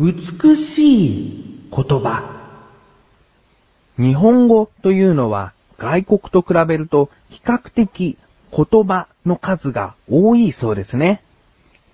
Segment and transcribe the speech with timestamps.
[0.00, 2.22] 美しい言葉。
[3.98, 8.16] 日本語というのは外国と比べると比較的
[8.52, 11.20] 言葉の数が多いそうですね。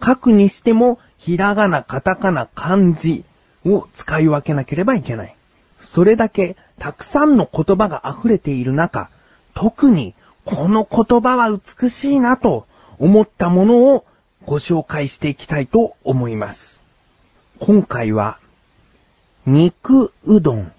[0.05, 3.25] 書くにしてもひらがな、カタカナ、漢字
[3.65, 5.35] を使い分けなければいけない。
[5.83, 9.09] それだけたくさんの言葉が溢れている中、
[9.55, 10.13] 特に
[10.45, 12.67] この言葉は美しいなと
[12.99, 14.05] 思ったものを
[14.45, 16.84] ご紹介していきたいと思います。
[17.61, 18.39] 今回は、
[19.47, 20.73] 肉うどん。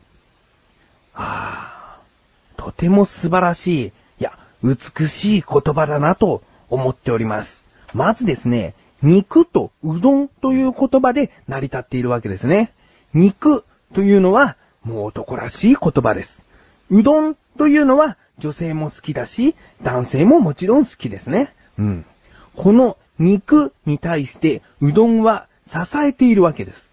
[1.14, 2.00] ああ、
[2.58, 7.64] とても素晴らしい、いや、美しい言葉だなと思っております。
[7.94, 12.74] まずですね、肉とうどんという言葉で成り立っているわけですね。
[13.14, 13.64] 肉
[13.94, 16.44] というのは、もう男らしい言葉です。
[16.90, 21.54] うどんというのは、女性も好きだし、男性ももちろん好きですね。
[21.80, 22.06] うん。
[22.58, 26.92] この肉に対してうどんは支えているわけです。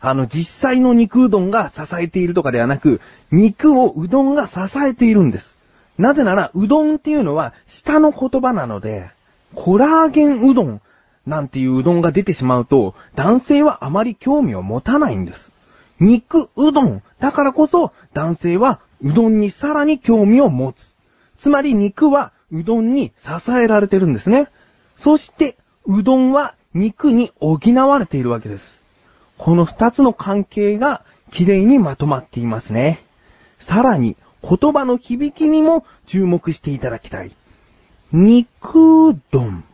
[0.00, 5.56] あの、実際の肉うどんが支えているとかではなく、肉をうどんが支えているんです。
[5.98, 9.10] なぜなら、うどんっていうのは下の言葉なので、
[9.54, 10.80] コラーゲンうどん
[11.26, 15.52] なんていううどんが出てしまうと、男性はあまり興味を持たないんです。
[15.98, 20.94] 肉うどんだからこそ、男性はうどんにさらに興味を持つ。
[21.36, 24.48] つまり肉はうどんに支えられてるんですね。
[24.96, 28.80] そして、うどんは肉に補われているわけです。
[29.38, 33.02] この二つの関係が綺麗にまとまっていますね。
[33.58, 37.32] さらに、言葉の響きにも注目していただきたい。
[38.12, 39.64] 肉丼。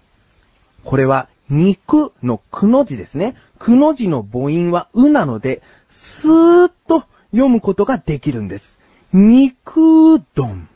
[0.85, 3.37] これは、肉のくの字ですね。
[3.59, 8.79] くの字の母音はうなので、スーッと読むことができるんです。
[9.13, 10.69] 肉丼。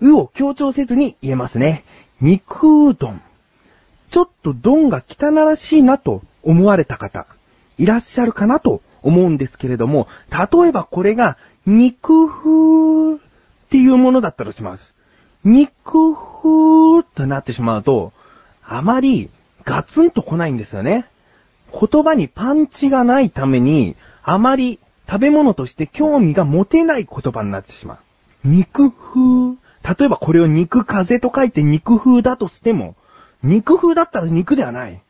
[0.00, 1.84] うを強調せずに言えますね。
[2.20, 3.20] 肉丼。
[4.16, 7.26] ちょっと丼が汚らしいなと思われた方、
[7.76, 13.18] いらっしゃるかなと思うんですけれども、例えばこれが肉風っ
[13.68, 14.94] ていうものだったとします。
[15.44, 18.14] 肉風となってしまうと、
[18.64, 19.28] あまり
[19.64, 21.04] ガツンと来ないんですよね。
[21.70, 27.98] 言葉にパンチがないために、あまり食べ物として興味が持てない言葉になってしま
[28.44, 28.48] う。
[28.48, 29.58] 肉風。
[29.82, 32.96] 例えばこれを肉風と書いて肉風だとしても、
[33.42, 35.00] 肉風だったら肉ではない。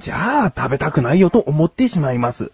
[0.00, 2.52] じゃあ食べたくないよと思ってしまいます。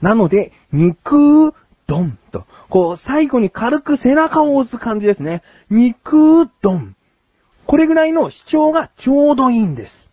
[0.00, 1.54] なので、肉
[1.86, 5.42] 丼と、こう最後に軽く背中を押す感じですね。
[5.70, 6.94] 肉丼。
[7.66, 10.08] これぐらいの主張がちょうどいいんです。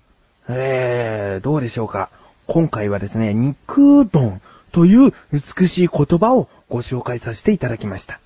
[0.48, 2.10] えー、どうでしょうか。
[2.48, 4.42] 今回はですね、肉丼
[4.72, 8.20] という美しい言葉をご紹介させていただきました。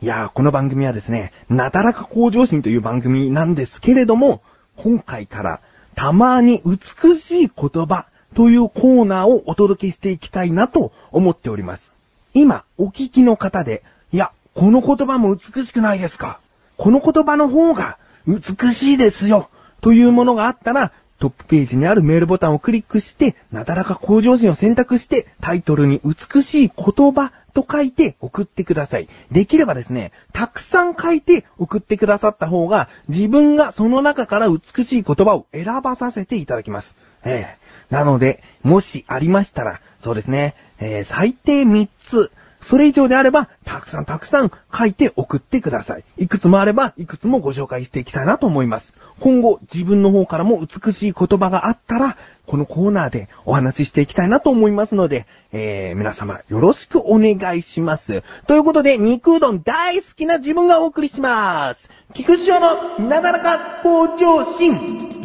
[0.00, 4.42] いやー、この番組はですね、なだらか向上心という番組なんですけれども、
[4.82, 5.60] 今回から
[5.94, 11.92] たまに美しい言葉というコーナーをお届けしていきたいなと思っております。
[12.34, 16.38] 今、お聞きの方で、いや、この言葉も美しくないですか？
[16.76, 19.48] この言葉の方が美しいですよ
[19.80, 29.08] というものがあったら、トップページにあるメールボタンをクリックして、なだらか向上心を選択して、タイトルに美しい言葉と書いて送ってください。
[29.30, 36.96] できればですね、たくさん書いて送ってくださった方が、自分がその中から美しい言葉を選ばさせていただきます。
[37.24, 42.30] ええー、なので、もしありましたら、そうですね、えー、最低3つ、
[42.60, 46.04] それ以上であれば、たくさんたくさん書いて送ってください。
[46.18, 48.94] いくつもあれば、いくつもご紹介していきたいなと思います。
[49.20, 58.22] 今後、自分の方からも美しい言葉があったら、このコーナーでお話ししていきたいなと思いますので、えー、皆様よろしくお願いします。
[58.46, 61.90] ということで、肉うどん大好きな自分がお送りします。
[62.14, 65.17] 菊池城のなだらか向上心。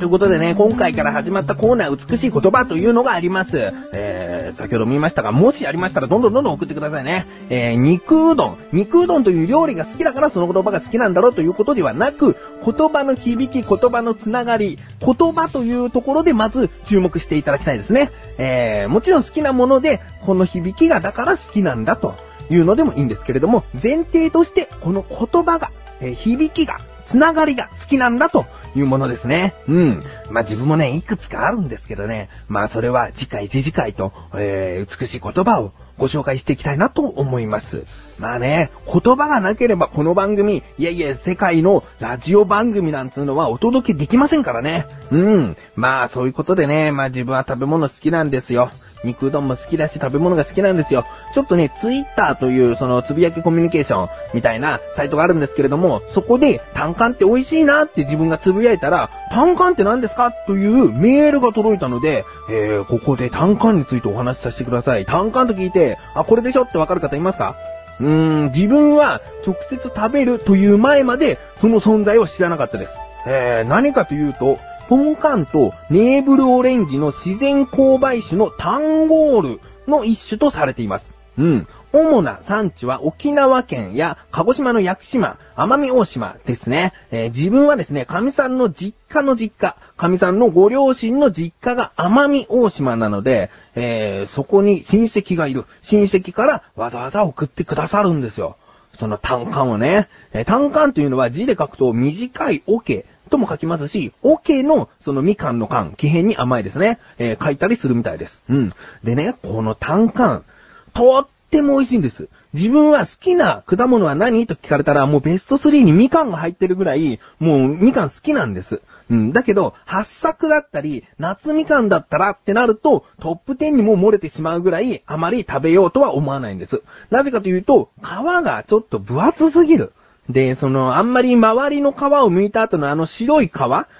[0.00, 3.70] ということでね、今回から始まったコーナー、美しい言葉というのがあります。
[3.92, 7.26] えー、先ほども言いましたが、もしありましたら、どんどんどんどん送ってくださいね。
[7.50, 8.58] えー、肉うどん。
[8.72, 18.10] 肉うどんという料理が好きだからその言葉が好きなんだろうということではなく、言葉の響き、言葉のつながり、言葉というところでまず注目していただきたいですね。
[18.38, 22.14] えー、もちろん好きなもので、この響きがだから好きなんだと
[22.48, 25.70] いうのでもいいんですけれども、前提として、この言葉が、
[26.00, 29.54] えー、響きが、つながりが好きなんだというものですね。
[29.68, 30.02] うん。
[30.30, 32.28] まあ、自分もね、いくつかあるんですけどね。
[32.48, 37.84] まあ、それは次回、次次回と、えー、美しい言葉をご紹介していきたいなと思います。
[38.18, 44.86] まあね、言葉がなければこの番組、いやいや、世界のラジオ番組なんつうのはお届けできませんからね。
[45.12, 45.56] うん。
[45.76, 48.70] まあ、そういうことでね、まあ自分は食べ物好きなんですよ。
[49.02, 51.06] 肉うどんも好きだし食べ物が好きなんですよ。
[51.34, 60.32] ちょっとね、ツイッターというそのつぶやきコミュニケーションみたいなサイトがあるんですけれども、そこで単管って美味しいなって自分がつぶやいたら、単管って何ですか？
[60.32, 65.06] というメールが届いたので、えー、ここで単管についてお話しさせてください。
[65.06, 67.56] 単管と聞いて、あ、これでしょってわかる方いますか？
[68.00, 72.96] うーん、自分は直接食べるという前までその存在を知らなかったです。
[73.26, 74.58] えー、何かというと、
[74.88, 81.14] ポンカンとネーブルオレンジの自然勾配種のタンゴールの一種とされています。
[81.38, 81.68] うん。
[81.92, 86.92] 主な産地は沖縄県や鹿児島の屋久島、奄美大島ですね。
[87.10, 95.64] えー、自分はですね、神さんの実家の実家、神さんのご両親の実家が奄美大島なので、えー、そこに親戚がいる。
[95.82, 98.56] 親戚からわざわざ送ってくださるんですよ。
[98.98, 100.08] その単管をね。
[100.32, 107.00] えー、単管というのは字で書くと短いオケとも書きますし、オケのそのみかんの缶、気変に甘いですね。
[107.18, 108.40] えー、書いたりするみたいです。
[108.48, 108.72] うん。
[109.02, 110.44] でね、この単管、
[110.92, 112.28] とっても美味しいんです。
[112.54, 118.80] 自分は好きな果物は何と聞かれたら、もうベスト3にみかんが入ってるぐらい、もうみかん好きなんです。
[119.10, 119.32] うん。
[119.32, 126.82] だけど、八作だったり、夏みかんだったらってなると、トップ10にも漏れてしまうぐらい、あまり食べようとは思わないんです。
[127.10, 129.92] なぜかというと、皮がちょっと分厚すぎる。
[130.28, 133.50] で、その、あんまり周りの皮を剥いた後のあの白い皮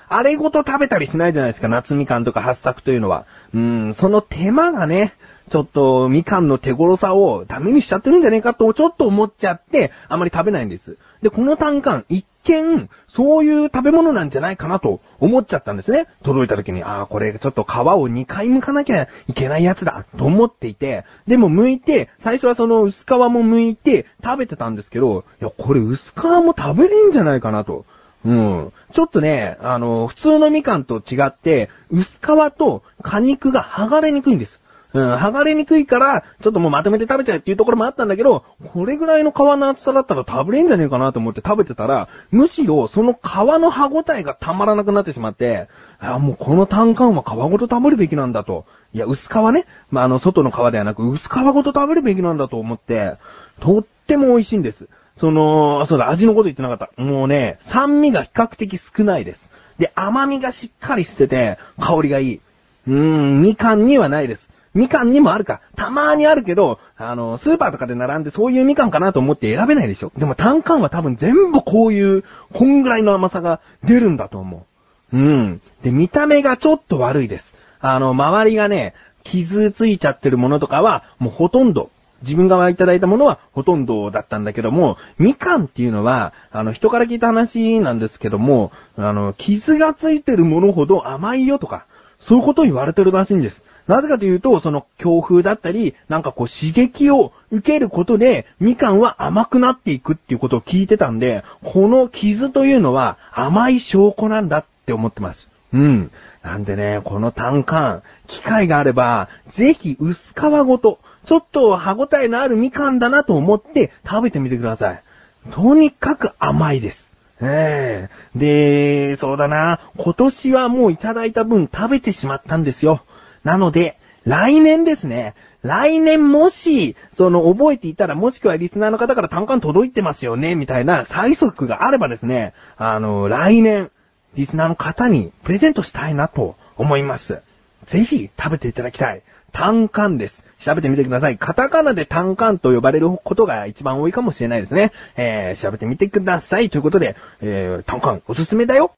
[0.08, 3.26] あれごと食べたりしないじゃないですか、夏みかんとか八作というのは。
[3.52, 5.14] うん、その手間がね、
[5.50, 10.96] ちょっと、みかんの手頃さをダメにしちゃってるんじゃねえかと、ちょっと思っちゃって、あまり食べないんです。
[11.22, 16.06] で、この単管、一見、そういう食べ物なんじゃないかなと思っちゃったんですね。
[16.22, 27.84] 届いた時に、ああ、これちょっと皮を2回剥かなきゃいけないやつだ、と思っていて、でも剥いて、最初はその薄皮も剥いて食べてたんですけど、いや、これ薄皮も食べれんじゃないかなと。
[28.24, 28.72] うん。
[28.92, 34.60] ちょっとね、あの、普通のみかんと違って、薄皮と果肉が剥がれにくいんです。
[34.92, 45.68] うん、剥がれにくいから、ちょっともうまとめて食べちゃうっていうところもあったんだけど、これぐらいの皮の厚さだったら食べれんじゃねえかなと思って食べてたら、むしろその皮の歯応えがたまらなくなってしまって、
[46.00, 48.64] あ、もうこの単管は皮ごと食べるべきなんだと。
[48.92, 49.66] いや、薄皮ね。
[49.90, 53.14] まあ、あの、外の皮ではなく、薄皮ごと食べるべきなんだと思って、
[53.60, 54.88] とっても美味しいんです。
[55.18, 57.02] その、そうだ、味のこと言ってなかった。
[57.02, 59.50] もうね、酸味が比較的少ないです。
[59.78, 62.40] で、甘みがしっかりしてて、香りがいい。
[62.88, 64.50] うーん、みかんにはないです。
[64.74, 65.60] みかんにもあるか。
[65.76, 70.12] たまーにあるけど、あの、スーパーとかで並んでそういうみかんかなと思って選べないでしょ。
[70.16, 74.66] でも単管は多分全部こういう、こんぐらいの甘さが出るんだと思
[75.12, 75.16] う。
[75.16, 75.60] うん。
[75.82, 77.54] で、見た目がちょっと悪いです。
[77.80, 78.94] あの、周りがね、
[79.24, 81.90] 傷ついちゃってるものとかは、もうほとんど、
[82.22, 91.86] 自分がいただいたものはほとんどだったんだけども、みかんっていうのは、あの、人から聞いた話なんですけども、あの、傷がついてるものほど甘いよとか、
[92.20, 93.64] そういうことを言われてるらしいんです。
[93.90, 105.48] なぜかというと、その強風だったり、なんかこう刺激を受けることで、みかんは甘くなっていくっていうことを聞いてたんで、この傷というのは甘い証拠なんだって思ってます。
[105.72, 106.12] うん。
[106.44, 115.02] なんでね、この単管、機会があれば、ぜひ薄皮ごと、ちょっと歯応えのあるみかんだなと思って食べてみてください。
[115.50, 117.08] とにかく甘いです。
[117.42, 123.02] ええ、で、そうだな、今年はもういただいた分食べてしまったんですよ。
[123.44, 125.34] なので、来年ですね。
[125.62, 133.90] 来年もし、その覚えていたら、もしくはリスナーの方から単価届いてますよね、みたいな催促があればですね、あの、来年、
[134.34, 137.40] リスナーの方にプレゼントしたいなと思います。
[137.84, 139.22] ぜひ食べていただきたい。
[139.52, 140.44] 単管です。
[140.60, 141.36] 調べてみてください。
[141.36, 144.92] カタカナで単管と呼ばれることが一番多いかもしれないですね。
[145.16, 146.70] えー、調べてみてください。
[146.70, 148.92] ということで、えー、単管おすすめだよ。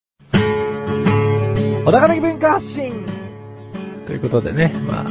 [1.85, 3.12] 小高的文化発信
[4.13, 5.05] ということでね、まあ、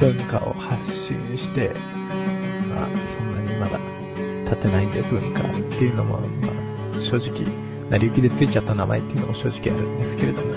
[0.00, 1.74] 文化を発信して、
[2.74, 3.78] まあ、そんなにまだ
[4.50, 6.48] 立てないんで文化っていうのも、ま
[6.96, 7.44] あ、正直、
[7.90, 10.54] 成り行きでついちゃった名前っていうのも正直あるんですけれども、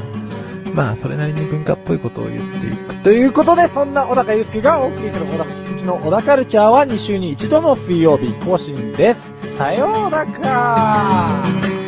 [0.73, 3.03] まあ、それなりに文化っぽいことを言っていく。
[3.03, 9.57] ということで、そんな小高祐介がお送りする小高菊池の小高カルチャーは2週に1度の水曜日更新です。
[9.57, 11.78] さようなら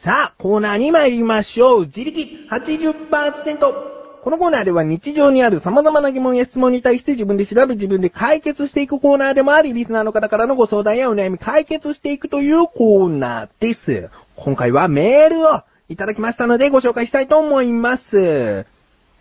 [0.00, 1.86] さあ、コーナーに参りましょう。
[1.86, 3.58] 自力80%。
[3.58, 14.08] このコーナーでは日常にある様々な疑問や質問に対して自分で調べ自分で解決していくコーナーでもあり、リスナーの方からのご相談やお悩み解決していくというコーナーです。
[14.36, 18.66] 今回はメールをいただきましたのでご紹介したいと思います。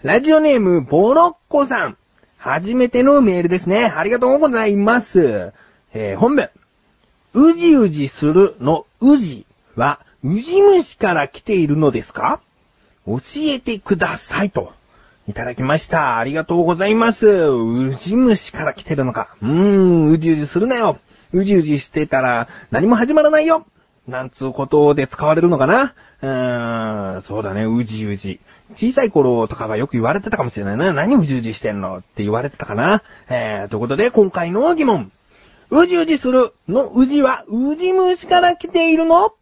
[0.04, 1.98] ラジオネーム、ボロッコさん。
[2.38, 3.86] 初めてのメールですね。
[3.86, 5.54] ありがとうございます。
[5.96, 6.52] えー本文。
[7.34, 12.40] うじうじするのうじは、うじ虫から来ているのですか？
[13.06, 14.74] 教えてくださいと。
[15.28, 16.18] いただきました。
[16.18, 17.28] ありがとうございます。
[17.28, 19.36] うじ虫から来てるのか。
[19.42, 21.00] うーん、うじうじするなよ。
[21.34, 23.66] うじうじしてたら何も始まらないよ。
[24.08, 25.94] なんつうことで使われるのかな？
[26.22, 28.40] うーん、そうだね、うじうじ。
[28.76, 30.94] 小さい頃とかはよく言われてたかもしれないな。
[30.94, 31.98] 何うじうじしてんの？
[31.98, 33.04] って言われてたかな。
[33.30, 35.12] えー、ということで今回の疑問。
[35.70, 39.34] うじうじするのうじはうじ虫から来ているの？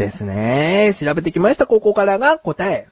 [0.00, 0.94] ですね。
[0.98, 1.66] 調べてきました。
[1.66, 2.88] ここからが答え。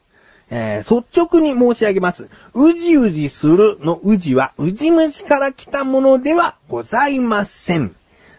[0.50, 2.28] えー、率直に申し上げます。
[2.54, 7.94] うじうじするのうじは、うじ虫から来たものではございません。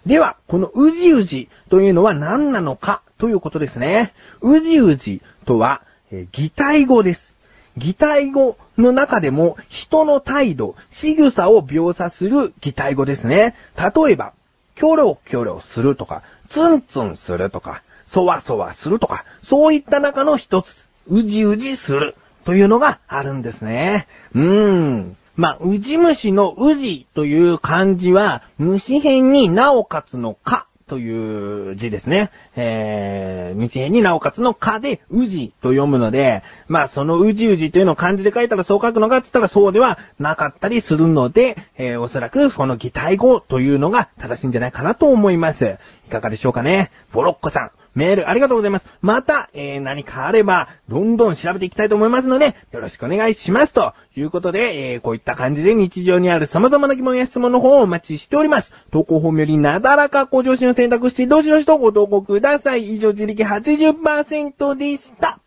[0.05, 4.13] では、このうじうじというのは何なのかということですね。
[4.41, 7.35] うじうじとは、えー擬態語です。
[7.75, 13.55] 擬態語の中でも人の態度、仕草を描写する擬態語ですね。
[13.77, 14.33] 例えば、
[14.75, 24.07] キョロキョロするとか、ツンツンするとか、そわそわするとか、そういった中の一つ、うじうじするというのがあるんですね。
[24.33, 25.17] うーん。
[25.35, 32.31] まあ、うじ虫のうじという漢字は、虫辺になおかつのかという字ですね。
[32.55, 45.77] えー、虫辺になおかつのかで、うじと読むので、まあ、そのうじうじというのを漢字で書いたらそう書くのかって言ったらそうではなかったりするので、えー、おそらくこの擬態語というのが正しいんじゃないかなと思います。
[46.07, 46.91] いかがでしょうかね。
[47.13, 47.78] ボロッコさん。
[47.95, 48.87] メールありがとうございます。
[49.01, 53.73] また、えー、何かあれば、どんどん調べていきたいと思いますので、よろしくお願いします。
[53.73, 58.73] ということで、えー、こういった感じで日常にある様々な疑問や質問の方をお待ちしております。
[58.91, 62.95] 投稿フォームよりなだらか向上心を選択して、どしどしとご投稿ください。
[62.95, 65.39] 以上、自力80%でした。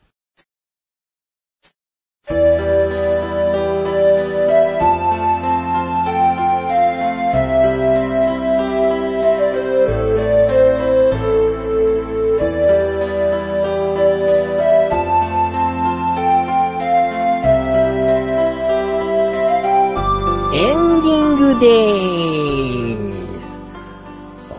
[21.59, 23.53] でーす。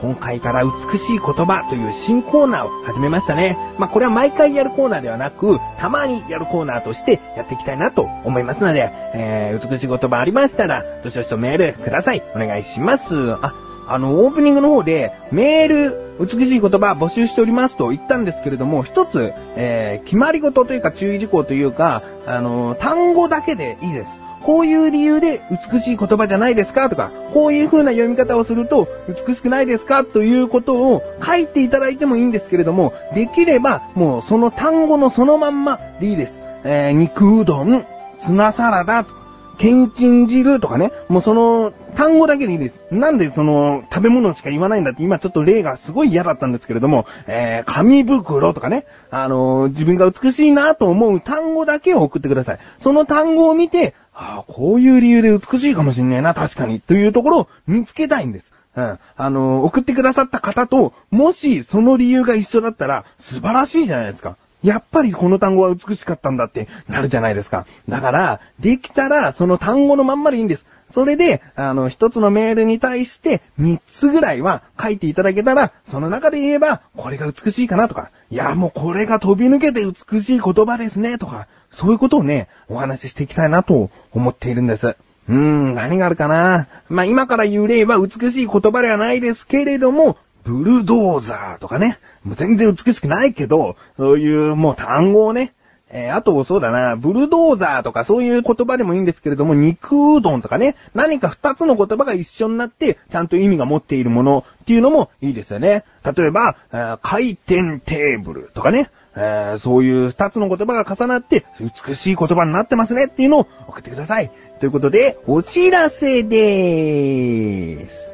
[0.01, 3.57] 今回から美しい言葉という新コーナーを始めましたね。
[3.77, 12.23] まあ、これは毎回やるコーナーではなく、たまにやるコーナーとしてやっていきたいなと思いますので、えー、美しい言葉ありましたら、どしどしとメールください。
[12.35, 13.33] お願いします。
[13.41, 13.53] あ、
[13.87, 24.19] あの、オープニングの方で、メール、美しい言葉募集しておりますと言ったんですけれども、一つ、えー、決まり事というか注意事項というか、あの、単語だけでいいです。
[24.45, 28.87] こういう理由で美しい言葉じゃないですかとか、こういう風な読み方をすると
[29.27, 36.41] 美しくないですかということを書いていただいてもいいんですけれども、できればもうその単語のそのまんまでいいです。
[36.65, 37.85] えー、肉うどん、
[38.21, 39.23] ツナサラダと、
[39.57, 42.83] けんちん汁とかね、もうその単語だけでいいです。
[42.89, 52.59] なんでその食べ物しか言わないんだって今ちょっと例がすごい嫌だったんですけれども、えー、紙袋とかね、あのー自分が美しいなと思う単語だけを送ってください。
[52.79, 58.51] その単語を見て、ああ、こういう理由で美しいかもしんねえな、確かに、というところを見つけたいんです。
[58.75, 58.99] うん。
[59.15, 64.37] あの送ってくださった方と、もしその理由が一緒だったら、素晴らしいじゃないですか。
[64.63, 67.65] やっぱりこの単語は美しかったんだってなるじゃないですか。
[67.89, 70.65] だから、できたらその単語のまんまでいいんです。
[70.93, 84.87] それで、あの、一つのメールに対して三つぐらいは書いていただけたら、その中で言えば、これが美しいかなとか、いや、もうこれが飛び抜けて美しい言葉ですねとか、そういうことをね、お話ししていきたいなと思っているんです。
[84.87, 86.67] うーん、何があるかな。
[86.89, 91.97] まあ、今から言う例は美しい言葉ではないですけれども、ブルドーザーとかね。
[92.23, 95.53] もう全然美しくないけど、そういうもう単語をね、
[95.95, 105.83] えーあと、そうだな、ブルドーザーとかそういう言葉でもいいんですけれども、肉うどんとかね、何か二つの言葉が一緒になって、ちゃんと意味が持っているものっていうのもいいですよね。
[106.03, 114.31] 例えば、えー回転テーブルとかね、えーそういう二つの言葉が重なって、美しい言葉になってますねっていうのを送ってください。
[114.59, 118.12] ということで、お知らせでーす。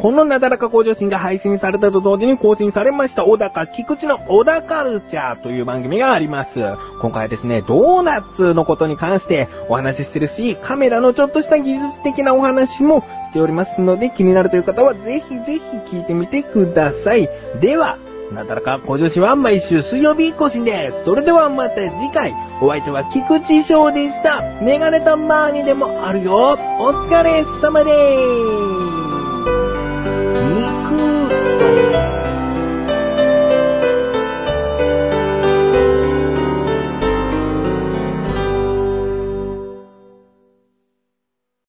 [0.00, 6.58] このなだらか向上心が配信されたと同時に更新されました小高菊池の小高カルチャーという番組があります。
[7.02, 17.28] 今回はですね、ドーナツのことに関してお話ししてるし、カメラのちょっとした技術的なお話もしておりますので、気になるという方はぜひぜひ聞いてみてください。
[17.60, 17.98] では、
[18.32, 21.04] なだらか向上心は毎週水曜日更新です。
[21.04, 24.40] それではまた次回、お相手は菊池翔でした。
[24.62, 26.56] メガネたまーにでもあるよ。
[26.78, 28.99] お疲れ様でーす。